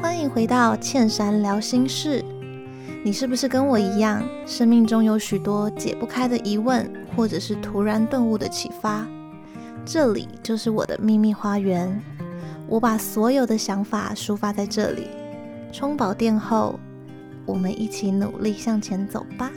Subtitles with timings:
[0.00, 2.22] 欢迎回到倩珊聊心事。
[3.02, 9.06] 你是不是跟我一样，生命中有许多解不开的疑问，或者是突然顿悟的启发？
[9.86, 11.98] 这里就是我的秘密花园。
[12.68, 15.06] 我把所有的想法抒发在这里。
[15.72, 16.78] 充饱电后，
[17.46, 19.50] 我们一起努力向前走吧。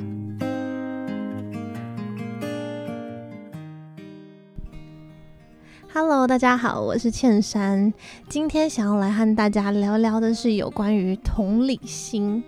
[6.02, 7.94] Hello，大家好，我是倩珊。
[8.30, 12.42] 今天想要来和大家聊聊的是有关于同理心。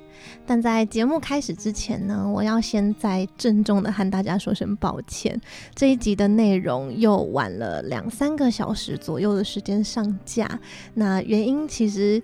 [0.46, 5.38] 但在节目开始之前呢，我要先再郑重的和大家说声抱歉，
[5.76, 10.58] 这一集的内容又晚了两三个小时左右的时间上架。
[10.94, 12.24] 那原因其实。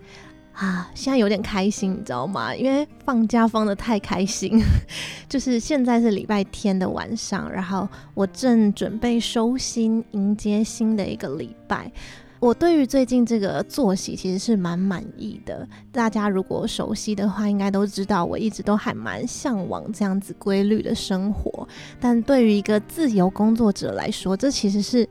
[0.57, 2.55] 啊，现在有点开心，你知道吗？
[2.55, 4.59] 因为放假放得太开心，
[5.29, 11.91] 就是现在是礼拜天的晚上，然后我正准备收心，迎接新的一个礼拜。
[12.39, 15.67] 我对于最近这个作息其实是蛮满意的。
[15.91, 21.67] 大家如果熟悉的话，应该都知道，我一直都还蛮向往这样子规律的生活。
[21.99, 25.07] 但对于一个自由工作者来说，这其实是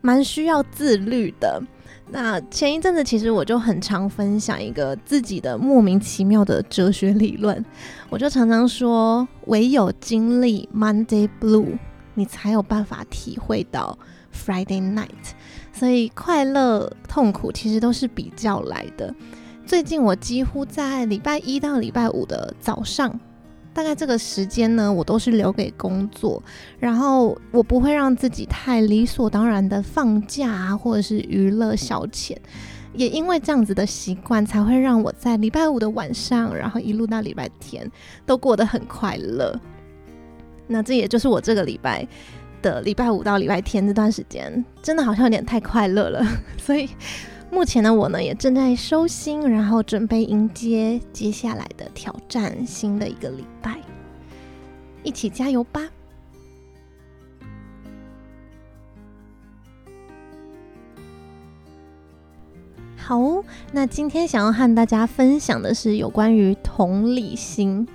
[0.00, 1.62] 蛮需要自律的。
[2.10, 7.62] 那前一阵子，其实我就很常分享一个自己的莫名其妙的哲学理论，
[8.08, 11.76] 我就常常说，唯有经历 Monday Blue，
[12.14, 13.98] 你才有办法体会到
[14.34, 15.34] Friday Night。
[15.72, 19.14] 所以快乐、痛苦其实都是比较来的。
[19.66, 23.20] 最近我几乎在礼拜一到礼拜五的早上。
[23.72, 26.42] 大概这个时间呢，我都是留给工作，
[26.80, 32.36] 然后我不会让自己太理所当然的放假啊，或者是娱乐消遣。
[32.94, 37.88] 也因为这样子的习惯，才会让我在礼拜五的晚上，然后一路到礼拜天，
[38.26, 39.54] 都过得很快乐。
[40.66, 42.04] 那这也就是我这个礼拜
[42.60, 46.26] 的礼拜五到礼拜天这段时间，真的好像有点太快乐了，
[46.58, 46.88] 所以。
[47.50, 53.78] 目前的我呢，也正在收心，然后准备迎接接下来的挑战，新的一个礼拜，
[55.02, 55.82] 一起加油吧！
[62.96, 63.42] 好，
[63.72, 67.88] 那今天想要和大家分享的是有关于同理心，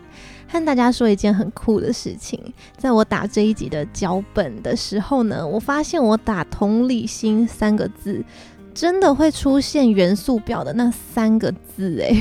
[0.48, 2.42] 和大家说一件很酷的事情，
[2.76, 8.26] 在我打这一集的脚本的时候呢，我发现我打“同理心”三个字。
[8.74, 12.12] 真的会出现元素表的那三个字哎，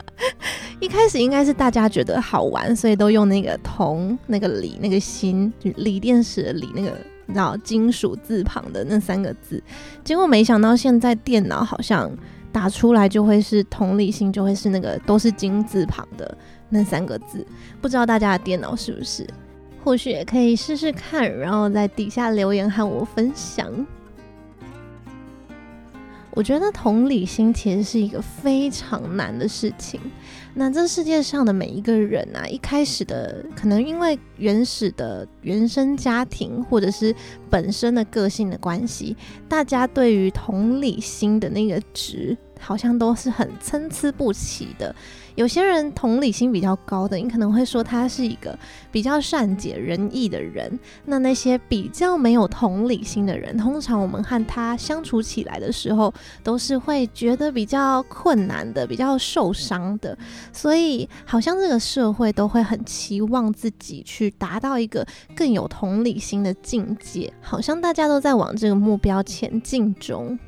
[0.80, 6.92] 一开始应该是大家觉得好玩，所以都用那个铜、那个锂、那个锌，就锂电池的锂那个，
[7.26, 9.62] 你知道金属字旁的那三个字。
[10.02, 12.10] 结果没想到现在电脑好像
[12.50, 16.36] 打出来就会是同理心，就会是那个都是金字旁的
[16.68, 17.46] 那三个字。
[17.80, 19.26] 不知道大家的电脑是不是？
[19.84, 23.70] 或许也可以试试看，然后在底下留言和我分享。
[26.36, 29.98] 我觉得同理心其实是一个非常难的事情。
[30.52, 37.14] 那这世界上的每一个人啊，一开始的可能因为原始的原生家庭，或者是
[37.48, 39.16] 本身的个性的关系，
[39.48, 44.94] 大家对于同理心的那个值，好像都是很参差不齐的。
[45.34, 48.58] 有些人同理心比较高的，你可能会说他是一个
[48.90, 50.78] 比较善解人意的人。
[51.04, 56.12] 那那些比较没有同理心的人，通常我们和他相处起来的时候，
[56.42, 60.16] 都是会觉得比较困难的，比较受伤的。
[60.54, 65.06] 所以，好像这个社会都会很期望自己去达到一个
[65.36, 70.38] 更有同理心的境界，好像大家都在往这个目标前进中。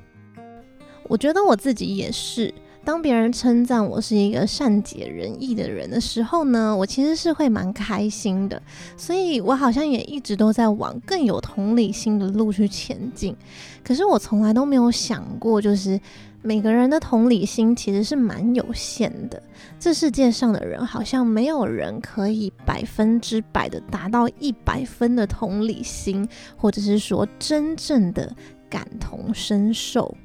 [1.09, 2.55] 我觉得我自己也是。
[2.85, 8.63] 当别人称赞我是一个善解人意的人的时候呢，我其实是会蛮开心的。
[8.97, 13.37] 所以我好像也一直都在往更有同理心的路去前进。
[13.85, 16.01] 可是我从来都没有想过，就是
[16.41, 19.43] 每个人的同理心其实是蛮有限的。
[19.79, 26.27] 这世界上的人好像没有人可以百分之百的达到一百分的同理心，
[26.57, 28.35] 或者是说真正的
[28.71, 30.17] 感同身受。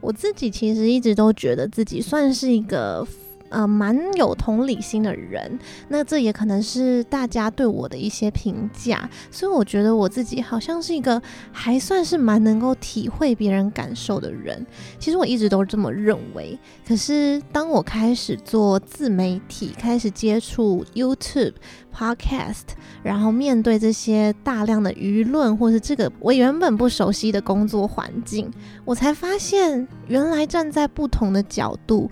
[0.00, 3.06] 我自己其实一直都觉得自己算是一个
[3.50, 5.58] 呃蛮有同理心的人，
[5.88, 11.20] 那这也可能是大家对我的一些评价，所以我觉得我自己好像是一个
[11.52, 14.66] 还算是蛮能够体会别人感受的人。
[14.98, 16.58] 其实我一直都是这么认为，
[16.88, 21.52] 可是当我开始做自媒体，开始接触 YouTube。
[21.92, 22.62] Podcast，
[23.02, 28.48] 然后面对这些大量的舆论，或是这个我原本不熟悉的工作环境，
[28.84, 32.08] 我才发现原来站在不同的角度，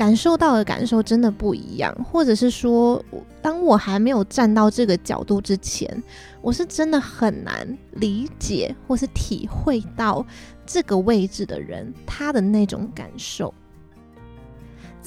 [0.00, 1.94] 感受到的感受真的不一样。
[2.02, 3.04] 或者是说，
[3.42, 6.02] 当我还没有站到这个角度之前，
[6.40, 10.24] 我是真的很难理解或是体会到
[10.64, 13.52] 这个位置的人他的那种感受。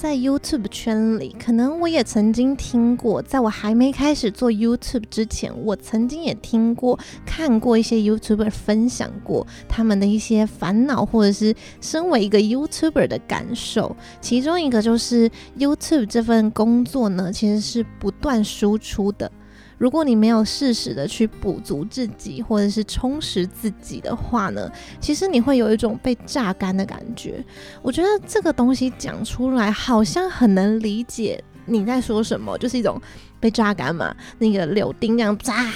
[0.04, 13.96] 在 YouTube 圈里，可能我也曾经听过，在我还没开始做 YouTube 之前，我曾经也听过、看过一些 YouTuber 分享过他们的一些烦恼，或者是身为一个 YouTuber 的感受。
[14.20, 19.32] 其中一个就是 YouTube 这份工作呢，其实是不断输出的。
[19.78, 27.44] 如果你没有适时的去补足自己，或者是充实自己的话呢，其实你会有一种被榨干的感觉。
[27.82, 33.00] 我觉得这个东西讲出来好像很能理解你在说什么，就是一种
[33.40, 34.14] 被榨干嘛。
[34.38, 35.66] 那个柳丁这样扎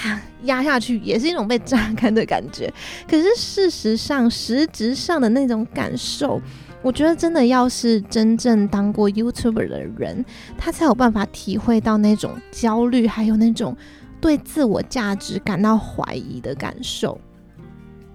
[0.42, 2.72] 压下去，也是一种被榨干的感觉。
[3.08, 6.40] 可是事实上，实质上的那种感受。
[6.88, 10.24] 我觉得真的要是真正当过 YouTuber 的人，
[10.56, 13.76] 他才有办法体会到那种焦虑，还有那种
[14.22, 17.20] 对自我价值感到怀疑的感受。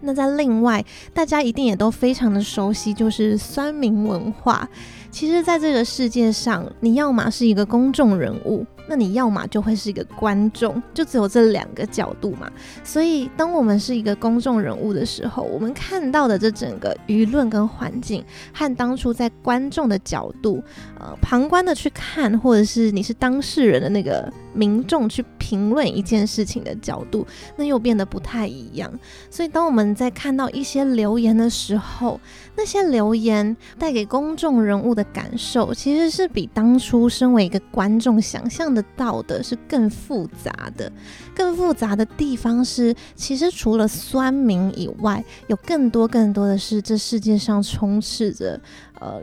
[0.01, 0.83] 那在另外，
[1.13, 4.67] 大家一定也都非常的熟悉，就是酸民文化。
[5.11, 8.65] 其实，在这个世界上，你要么是一个公众人物。
[8.87, 12.51] 那你要么就会是一个观众，就只有这两个角度嘛。
[12.83, 20.63] 所以，当我们是一个公众人物的时候，我们看到的这整个舆论跟环境，和当初在观众的角度，
[20.99, 27.25] 呃，旁观的去看，或者是你是当事人的那个民众去评论一件事情的角度，
[27.55, 28.91] 那又变得不太一样。
[29.29, 32.19] 所以，当我们在看到一些留言的时候，
[32.55, 40.91] 那些留言带给公众人物的感受，其实是比当初身为一个观众想象得到的是更复杂的。
[41.35, 48.59] 更复杂的地方是，其实除了酸民以外，有更多更多的是这世界上充斥着
[48.99, 49.21] 呃。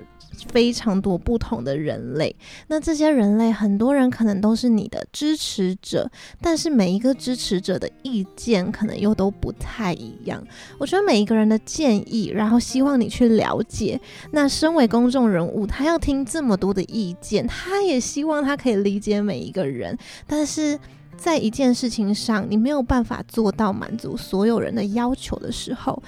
[0.53, 2.35] 非常多不同的人类，
[2.69, 6.11] 那这些人类很多人可能都是你的支持者，
[6.41, 10.43] 但是每一个支持者的意见可能又都不太一样。
[10.79, 14.01] 我觉得每一个人的建议，然后希望你去了解。
[14.31, 19.97] 那身为公众人物，他要听这么多的意见，他也希望他可以理解每一个人，
[20.27, 20.79] 但是
[21.17, 26.03] 在一件事情上，你没有办法做到满足所有人的要求的时候。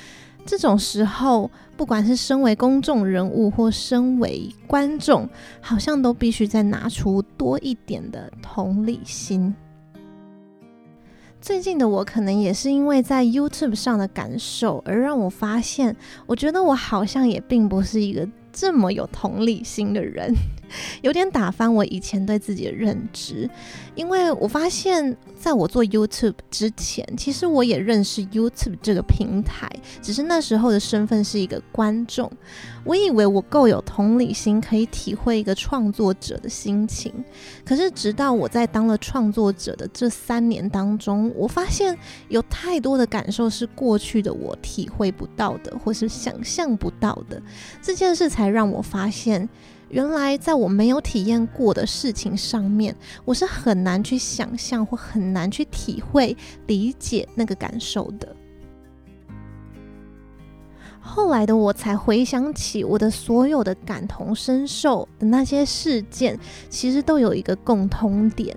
[0.44, 5.28] 这种时候，不管是身为公众人物或身为观众，
[5.60, 9.54] 好像都必须再拿出多一点的同理心。
[11.40, 15.96] 最近的我，可能也是因为在 YouTube 上的感受，而让我发现，
[16.26, 20.32] 我觉得我好像也并不是一个这么有同理心的人。
[21.00, 23.48] 有点打翻我以前对自己的认知，
[23.94, 29.70] 因为我发现，在我做 YouTube 之前，其实我也认识 YouTube 这个平台，
[30.00, 32.30] 只是那时候的身份是一个观众。
[32.84, 37.12] 我以为我够有同理心，可以体会一个创作者的心情。
[37.64, 41.96] 可是，直到我在当了创作者的这三年当中，我发现
[42.28, 47.40] 有太多的感受是过去的我体会不到的，或是想象不到的。
[47.80, 49.48] 这件事才让我发现。
[49.92, 52.96] 原来在我没有体验过的事情上面，
[53.26, 56.34] 我是很难去想象或很难去体会、
[56.66, 58.34] 理解那个感受的。
[60.98, 66.38] 后来的我才回想起，我的所有的感同身受的那些事件，
[66.70, 68.56] 其实都有一个共通点。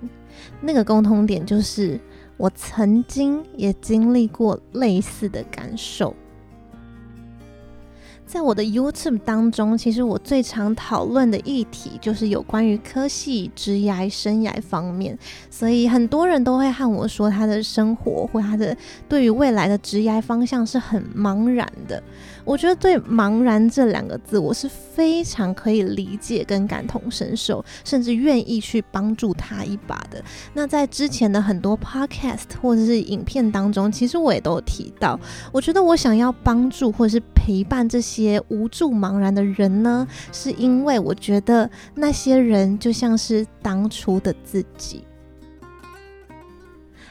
[0.62, 2.00] 那个共通点就是，
[2.38, 6.16] 我曾经也经历过类似的感受。
[8.26, 15.16] 在我的 YouTube 当中，其实我最常讨论的议题就是有关于科系、职涯、生涯方面，
[15.48, 18.76] 所以很多人都会和我说，他的生活或他的
[19.08, 22.02] 对于未来的职涯方向是很茫然的。
[22.44, 30.22] 我觉得对“茫然”这两个字，我是非常可以理解跟感同身受，甚至愿意去帮助他一把的。
[30.52, 35.18] 那在之前的很多 Podcast 或者是影片当中，其实我也都有提到，
[35.52, 45.04] 我觉得我想要帮助或者是陪伴这些些无助、茫然的人呢，是因为我觉得那些人就像是当初的自己。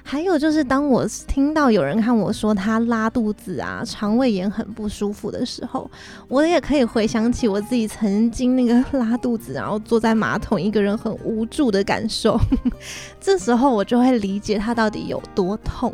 [0.07, 5.89] 还有就是，当我听到有人看我说他拉肚子啊、肠胃炎很不舒服的时候，
[6.27, 12.39] 我也可以回想起我自己曾经那个拉肚子，然后坐在马桶一个人很无助的感受。
[13.19, 15.91] 这时候我就会理解他到底有多痛。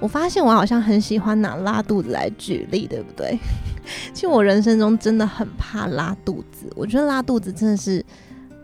[0.00, 3.38] 我发现我好像很喜欢拿拉肚子来举例，对不对？
[4.18, 8.04] 其实我人生中真的很怕拉肚子，我觉得拉肚子真的是。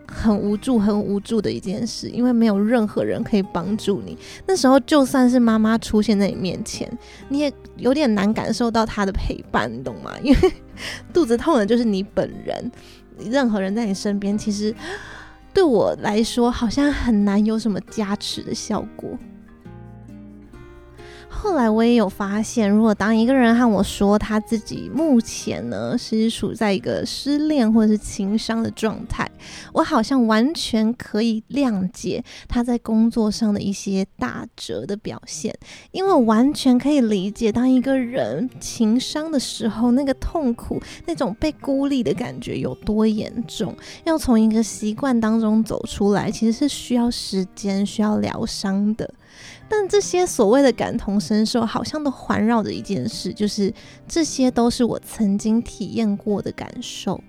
[0.07, 4.15] 很无助、很无助的一件事，因为没有任何人可以帮助你。
[4.45, 6.87] 那时候，就算是妈妈出现在你面前，
[7.27, 10.11] 你也有点难感受到她的陪伴，你懂吗？
[10.21, 10.53] 因为
[11.11, 12.71] 肚子痛的就是你本人，
[13.17, 14.73] 任何人在你身边，其实
[15.51, 19.09] 对我来说，好像很难有什么加持的效果。
[21.37, 29.29] 后来我也有发现，如果当一个人和我说他自己目前呢是处在一个失恋或者是情伤的状态，
[29.73, 35.53] 我好像完全可以谅解他在工作上的一些打折的表现，
[35.91, 43.75] 因为我完全可以理解，当一个人情伤的时候，那个痛苦、那种被孤立的感觉有多严重，
[44.05, 49.13] 要从一个习惯当中走出来，其实是需要时间、需要疗伤的。
[49.67, 53.73] 但这些所谓的感同身受，好像都环绕着一件事，就是
[54.07, 57.19] 这些都是我曾经体验过的感受。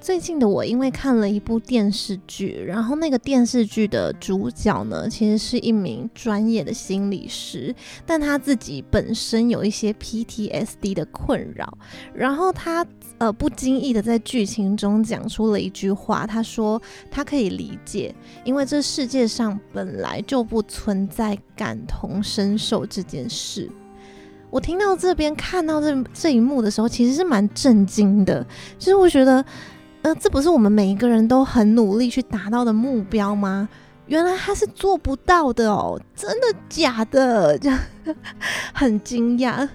[0.00, 7.72] 最近的我，因为看了一部电视剧，然后那个电视剧的主角呢，其实是一名专业的心理师，
[8.04, 11.78] 但他自己本身有一些 PTSD 的困扰，
[12.12, 12.84] 然后他
[13.22, 18.12] 呃不经意的在剧情中讲出了一句话，他说他可以理解，
[18.42, 23.70] 因为这世界上本来就不存在感同身受这件事。
[24.50, 28.44] 我听到这边看到这这一幕的时候，其实是蛮震惊的，
[28.76, 29.44] 其实我觉得。
[30.02, 33.68] 呃，这不是我们每一个人都很努力去达到的目标吗？
[34.08, 37.56] 原来他是做不到的哦，真的假的？
[37.62, 37.78] 这样
[38.74, 39.68] 很惊讶。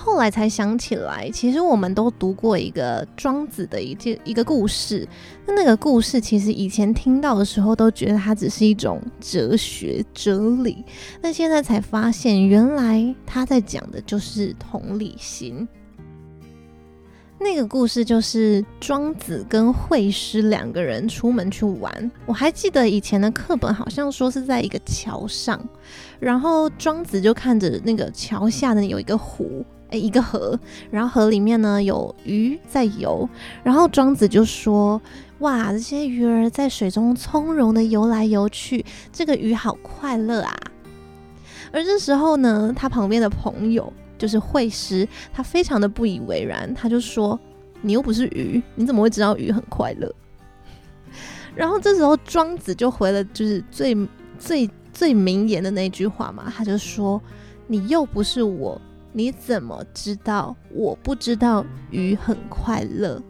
[0.00, 5.06] 后来才想起来，其实我们都读过一个庄子的一件一个故事。
[5.44, 10.84] 那那个故事其实以前听到的时候，都觉得它只是一种哲学哲理，
[11.20, 15.66] 但现在才发现，原来他在讲的就是同理心。
[17.40, 22.10] 那个故事就是庄子跟惠施两个人出门去玩。
[22.26, 25.60] 我还记得以前的课本好像说是在一个桥上，
[26.18, 30.58] 然后庄子就看着那个桥下呢有一个湖，诶，一个河，
[30.90, 33.28] 然后河里面呢有鱼在游，
[33.62, 35.00] 然后庄子就说
[35.40, 40.54] ：“哇，这些鱼儿在水中从容的游来游去，这个鱼好快乐啊。”
[41.72, 43.92] 而这时候呢，他旁边的朋友。
[44.18, 47.38] 就是惠施，他非常的不以为然，他就说
[47.82, 50.12] ：“你又不是鱼，你怎么会知道鱼很快乐？”
[51.54, 53.96] 然后这时候庄子就回了，就是最
[54.36, 57.22] 最最名言的那句话嘛，他就说
[57.68, 58.80] ：“你又不是我，
[59.18, 63.20] 你怎么知道我不知道鱼很快乐？”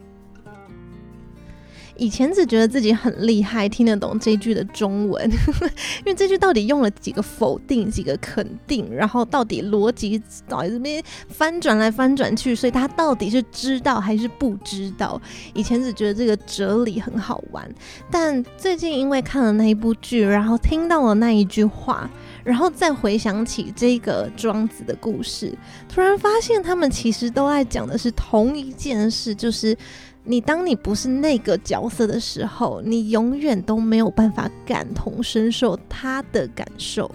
[1.96, 5.28] 以前只觉得自己很厉害，听得懂这句的中文，
[5.98, 15.20] 因为这句到底用了几个否定，几个肯定，然后到底逻辑到底这边翻转来翻转去，所以他到底是知道还是不知道？
[15.54, 17.68] 以前只觉得这个哲理很好玩，
[18.12, 22.08] 但最近因为看了那一部剧，然后听到了那一句话，
[22.44, 25.56] 然后再回想起这个庄子的故事，
[25.88, 29.76] 突然发现他们其实都在讲的是同一件事，就是。
[30.24, 37.10] 你当你不是那个角色的时候，你永远都没有办法感同身受他的感受。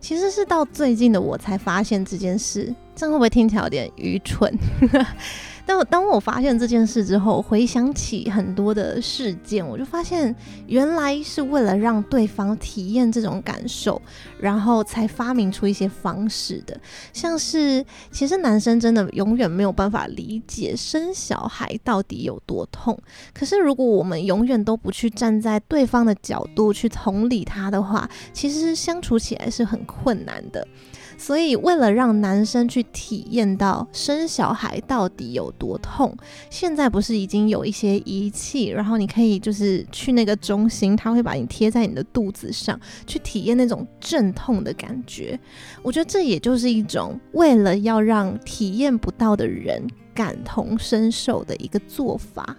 [0.00, 4.52] 其实是到最近的我才发现这件事，这样会不会听起来有点愚蠢？
[5.68, 10.32] 但我当我发现这件事之后，回想起很多的事件，我就发现
[10.68, 14.00] 原来是为了让对方体验这种感受，
[14.38, 16.80] 然后才发明出一些方式的。
[17.12, 22.96] 像是其实男生真的永远没有办法理解生小孩到底有多痛，
[23.34, 30.64] 可是如果我们永远都不去站在对方的角度去同理他的话，其实相处起来是很困难的。
[31.18, 36.16] 所以，为了让男生去体验到生小孩到底有多痛，
[36.50, 45.38] 现在不是已经有一些仪器，然后你可以就是去那个中心，他会把你贴在你的肚子上，去体验那种阵痛的感觉。
[45.82, 49.82] 我觉得这也就是一种为了要让体验不到的人
[50.14, 52.56] 感同身受的一个做法。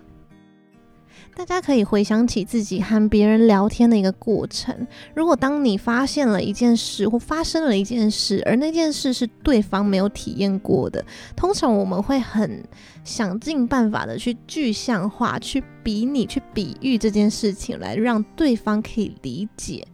[1.38, 4.76] 大家可以回想起自己和别人聊天的一个过程。
[5.14, 12.64] 如果当你发现了一件事或发生了一件事，而那件事是对方没有体验过的，通常我们会很
[13.04, 19.86] 想尽办法的去具象化、去比拟、去比喻这件事情，来让对方可以理解。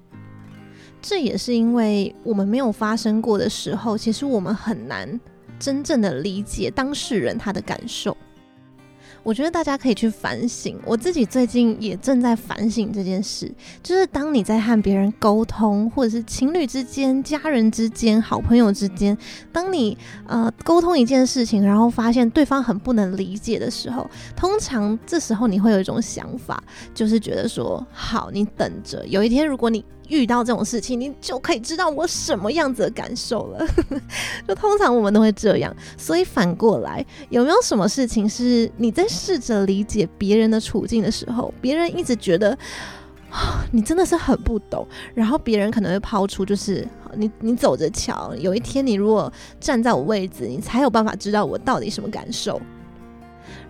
[1.02, 5.20] 这也是因为我们没有发生过的时候，其实我们很难
[5.60, 8.16] 真正的理解当事人他的感受。
[9.24, 13.50] 我觉得大家可以去反省，我自己最近也正在反省这件事。
[13.82, 19.18] 就是当你在和别人沟通，或者是情侣之间、家人之间、好朋友之间，
[19.51, 26.62] 当你呃沟通一件事情，然后发现对方很不能理解的时候，通常这时候你会有一种想法，
[26.94, 33.67] 就是觉得说：好，你等着，有一天如果你遇到这种事情，你就可以知道我什么样子的感受了。
[34.48, 42.55] 就通常我们都会这样，所以反过来，有没有什么事情是你在试着理解别人的处境的时候，别人一直觉得
[43.74, 44.88] 你真的是很不懂。
[45.15, 52.62] 然后别人可能会抛出，就是 你你走着瞧，有一天你如果站在我位置，你才有办法知道我到底什么感受。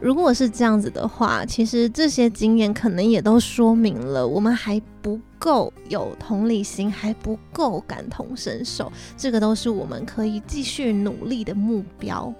[0.03, 8.91] 如果是这样子的话，其实这些经验可能也都说明了我们还不够有同理心，还不够感同身受。
[9.15, 12.33] 这个都是我们可以继续努力的目标。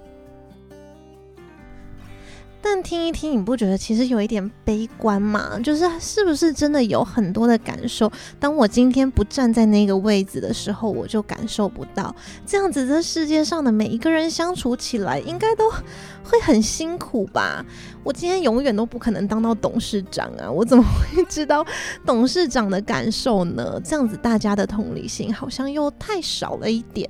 [2.66, 5.60] 但听一听，你不觉得其实有一点悲观吗？
[5.62, 8.10] 就是是不是真的有很多的感受？
[8.40, 12.16] 当我今天不站在那个位置的时候，我就感受不到。
[12.46, 17.64] 这样子，这世界上的每一个人相处起来，应该都会很辛苦吧？
[18.02, 20.50] 我今天永远都不可能当到董事长啊！
[20.50, 21.66] 我怎么会 知道
[22.06, 23.78] 董事长的感受呢？
[23.84, 27.10] 这样子，大家的同理心好像又太少了一点。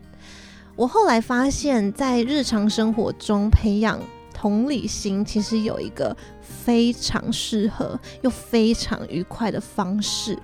[0.75, 3.99] 我后来发现，在日常生活中培养。
[4.43, 10.37] 同理心其实有一个非常适合又非常愉快的方式，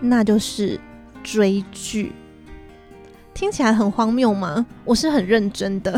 [0.00, 0.80] 那就是
[1.22, 2.10] 追剧。
[3.32, 4.66] 听起来很荒谬吗？
[4.84, 5.96] 我是很认真的。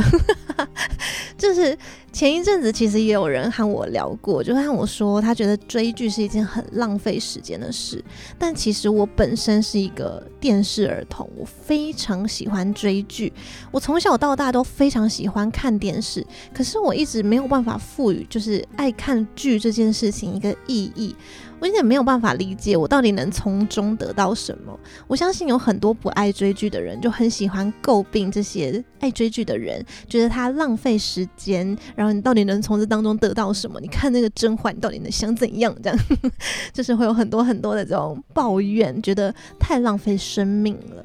[1.39, 1.79] 就是
[2.15, 8.03] 前一阵子，其实也有人和我聊过，就和我说，他觉得追剧是一件很浪费时间的事。
[8.39, 13.33] 但其实我本身是一个电视儿童，我非常喜欢追剧，
[13.73, 16.25] 我从小到大都非常喜欢看电视。
[16.55, 21.17] 可是我一直没有办法赋予就是爱看剧这件事情一个意义。
[21.61, 24.79] 我有点没有办法理解，我到底能从中得到什么？
[25.07, 31.77] 我相信有很多不爱追剧的人就很喜欢诟病这些爱追剧的人，觉得他浪费时间。
[32.05, 33.81] 然后你到底能从这当中得到什么？
[33.81, 35.75] 你看那个甄嬛，你到底能想怎样？
[35.83, 35.99] 这样
[36.71, 41.03] 就是会有很多很多的这种抱怨，觉得太浪费生命了。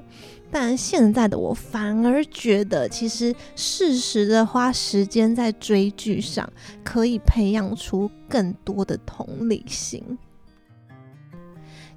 [0.51, 6.51] 但现在的我反而觉得，其实适时的花时间在追剧上，
[6.83, 10.03] 可以培养出更多的同理心。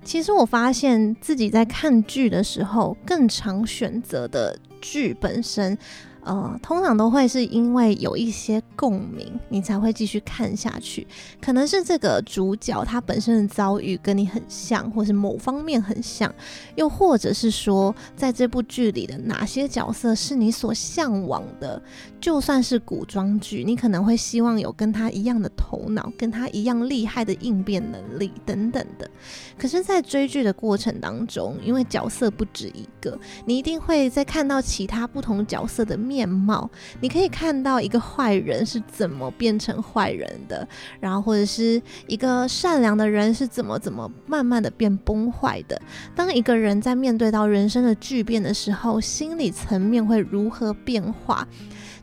[0.04, 5.76] 其实我发现自己在看剧的时候，更常选择的剧本身。
[6.24, 11.06] 呃，通常都会是因为有一些共鸣，你才会继续看下去。
[11.40, 16.32] 可能是这个主角他本身的遭遇跟你很像，或是某方面很像，
[16.76, 21.82] 又或者是说，在这部剧里的哪些角色是你所向往的。
[22.20, 29.10] 就算是古装剧，你可能会希望有跟他一样的头脑，跟他一样厉害的应变能力等等的。
[29.58, 36.70] 可是，在追剧的过程当中，因为角色不止一个，你一定会在看到其他不同角色的面貌。
[37.00, 40.68] 你可以看到一个坏人是怎么变成坏人的，
[41.00, 45.80] 然后或者是一个善良的人是怎么怎么慢慢的变崩坏的。
[46.14, 51.48] 当一个人在面对到人生的巨变的时候，心理层面会如何变化？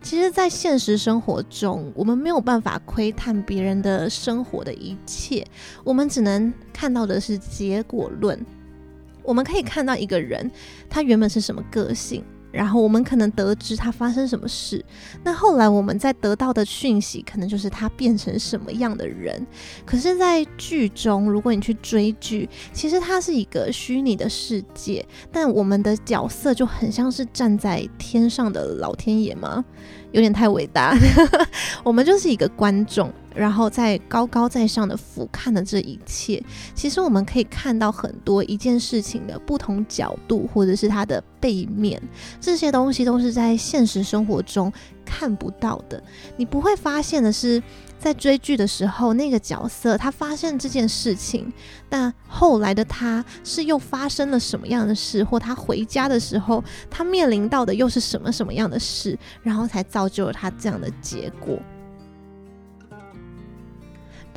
[0.02, 5.46] 其实，在现实生活中，我们没有办法窥探别人的生活的一切，
[5.84, 8.44] 我们只能看到的是结果论。
[9.24, 10.50] 我们可以看到一个人，
[10.90, 12.24] 他原本是什么个性。
[12.52, 14.84] 然后我们可能得知他发生什么事，
[15.24, 19.46] 那后来我们在得到的讯息，可能就是他变成什么样的人。
[19.86, 29.64] 可是，在剧中，如果你去追剧，其实它是一个虚拟的世界，但我们的角色就很像是站在天上的老天爷吗？
[30.12, 30.98] 有点太伟大，
[31.84, 33.14] 我们就是一个观众。
[33.36, 42.02] 然后在高高在上的俯瞰的这一切，其实我们可以看到很多一件事情的不同角度，或者是它的背面，
[42.42, 44.72] 这些东西都是在现实生活中
[45.06, 46.02] 看不到的。
[46.38, 47.62] 你不会发现的是，
[48.00, 51.52] 在追剧的时候，那个角色他发现这件事情，
[51.90, 61.58] 但后来的他是又发生了什么样的事，或他回家的时候，他面临到的又是什么什么样的事，然后才造就了他这样的结果。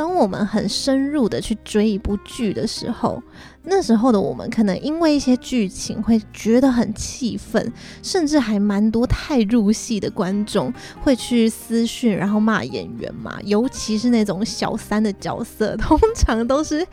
[0.02, 3.22] 当我们很深入的去追一部剧的时候，
[3.62, 13.38] 那时候的我们可能因为一些剧情会觉得很气愤，甚至还蛮多太入戏的观众会去私讯，然后骂演员嘛。
[13.44, 16.84] 尤其是那种小三的角色， 通常都是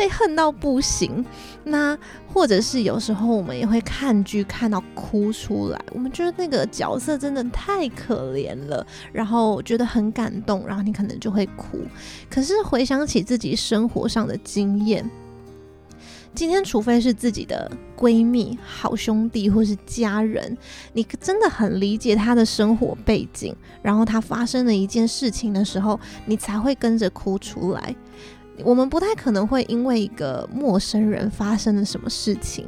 [0.00, 1.22] 被恨到不行。
[1.62, 1.94] 那
[2.26, 11.78] 或者是有时候我们也会看剧看到哭出来，我们觉得那个角色真的太可怜了，然后觉得很感动，然后你可能就会哭。
[12.30, 15.04] 可是回想起自己生活上的经验。
[16.32, 20.56] 今天，除非是自己的闺蜜、好兄弟或是家人，
[20.94, 27.94] 你真的很理解他的生活背景，然后他发生了一件事情的时候，你才会跟着哭出来。
[28.64, 32.66] 我们不太可能会因为一个陌生人发生了什么事情，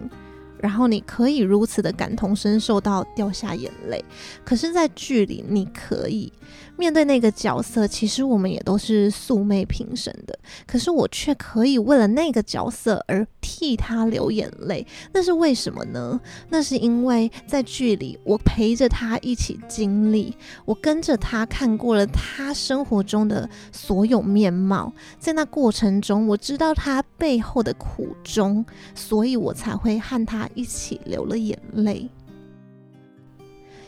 [0.59, 4.05] 然后你可以如此的感同身受到掉下眼泪。
[4.45, 6.33] 可是，在剧里，你可以
[6.77, 16.21] 面对那个角色，其实我们也都是素昧平生的，可是我却可以为了那个角色而替他流眼泪，那是为什么呢？
[16.49, 32.09] 那是因为在剧里，我陪着他一起经历，我跟着他看过了他生活中的所有面貌，在那过程中，我知道他背后的苦衷，所以我才会和他一起流了眼泪。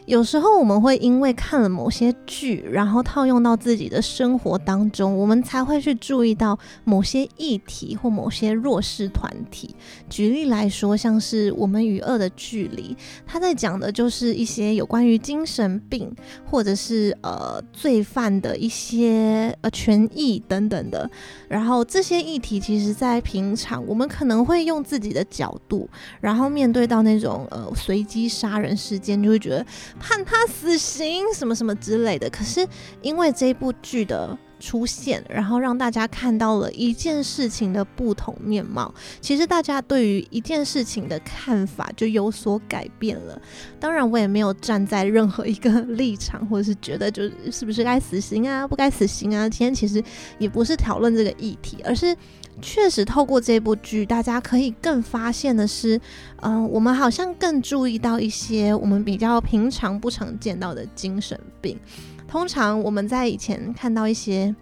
[0.07, 9.75] 有时候我们会因为看了某些剧，然后套用到自己的生活当中，我们才会去注意到某些议题或某些弱势团体。
[10.11, 12.95] 举例来说，像是《我们与恶的距离》，
[13.27, 16.15] 他在讲的就是一些有关于精神病
[16.45, 21.11] 或者是呃罪犯的一些呃权益等等的。
[21.49, 25.89] 然后这些议题，其实在平常我们可能会用自己的角度，
[26.21, 29.65] 然后面对到那种呃随机杀人事件，就会觉得。
[29.99, 32.67] 判他死刑什么什么之类的，可是
[33.03, 38.93] 因为这部剧的出现，然后让大家看到了一件事情的不同面貌。
[39.21, 43.41] 其实大家对于一件事情的看法就有所改变了。
[43.79, 49.49] 当然，我也没有站在任何一个立场，或者是觉得就是是不是该死刑啊，不该死刑啊。
[49.49, 50.03] 今天其实
[50.39, 52.17] 也不是讨论这个议题，而是。
[52.63, 56.01] 确实，透过这部剧，大家可以更发现的是，
[56.43, 61.79] 嗯、我们好像更注意到一些我们比较平常不常见到的精神病。
[62.27, 64.55] 通常我们在以前看到一些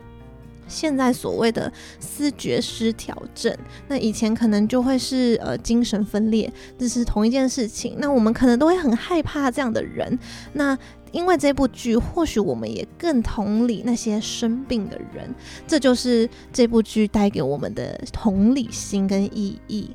[0.68, 3.54] 现在所谓的思觉失调症，
[3.88, 7.96] 那以前可能就会是呃精神分裂，这是同一件事情。
[7.98, 10.18] 那我们可能都会很害怕这样的人。
[10.54, 10.76] 那
[11.12, 15.32] 因为这部剧，或许我们也更同理那些生病的人，
[15.66, 19.90] 这就是这部剧带给我们的同理心跟意义。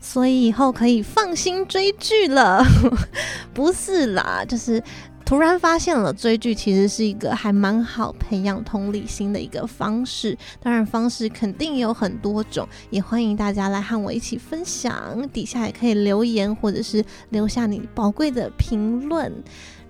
[0.00, 2.64] 所以以后可以放心追剧了，
[3.54, 4.82] 不是啦，就是
[5.24, 10.36] 突然发现了追剧其实是一个还蛮好培养同理心的一个方式。
[10.60, 19.32] 当然，方式肯定有很多种，也欢迎大家来和我一起分享，底下也可以留言或者是留下你宝贵的评论。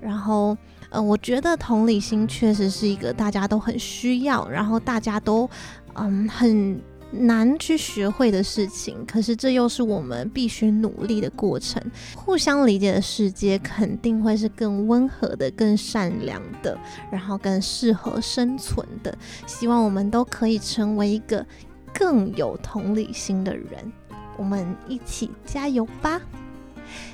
[0.02, 0.56] 然后，
[0.90, 5.48] 呃，我觉得同理心确实是一个大家都很需要，然后大家都
[5.94, 9.04] 嗯很难去学会的事情。
[9.06, 11.80] 可是这又是我们必须努力的过程。
[12.16, 16.76] 互相理解的世界肯定会是更温和的、更善良的，
[17.12, 19.16] 然后更适合生存的。
[19.46, 21.46] 希望我们都可以成为一个
[21.94, 23.92] 更有同理心的人。
[24.36, 26.20] 我们一起加油吧！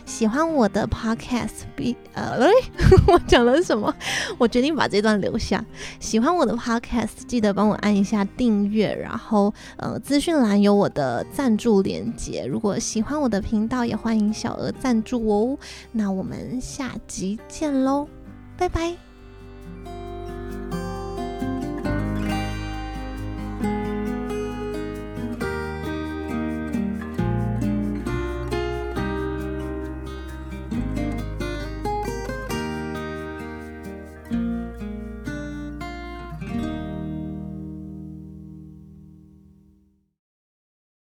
[0.06, 2.48] 喜欢我的 podcast，比呃，
[3.08, 3.94] 我讲了什么？
[4.38, 5.64] 我决定把这段留下。
[6.00, 12.44] 喜欢我的 podcast，记得帮我按一下订阅，然后呃，资讯栏有我的赞助链接。
[12.46, 15.58] 如果喜欢我的频道，也欢迎小额赞助哦。
[15.92, 18.08] 那我们下集见喽，
[18.56, 19.07] 拜拜。